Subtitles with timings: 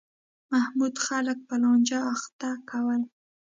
[0.51, 3.01] محمود خلک په لانجه اخته کول.